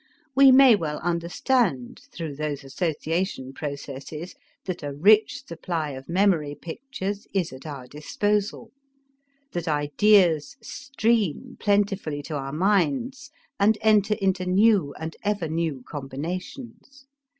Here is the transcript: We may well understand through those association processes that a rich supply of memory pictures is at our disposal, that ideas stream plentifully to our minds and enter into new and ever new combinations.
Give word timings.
We 0.33 0.51
may 0.51 0.75
well 0.75 0.97
understand 1.01 2.01
through 2.11 2.33
those 2.35 2.63
association 2.63 3.53
processes 3.53 4.33
that 4.65 4.81
a 4.81 4.91
rich 4.95 5.45
supply 5.45 5.91
of 5.91 6.09
memory 6.09 6.55
pictures 6.59 7.27
is 7.35 7.53
at 7.53 7.67
our 7.67 7.85
disposal, 7.85 8.71
that 9.51 9.67
ideas 9.67 10.57
stream 10.59 11.55
plentifully 11.59 12.23
to 12.23 12.35
our 12.35 12.51
minds 12.51 13.29
and 13.59 13.77
enter 13.81 14.15
into 14.15 14.47
new 14.47 14.91
and 14.99 15.15
ever 15.23 15.47
new 15.47 15.83
combinations. 15.87 17.05